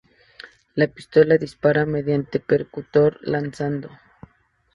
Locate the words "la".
0.81-0.87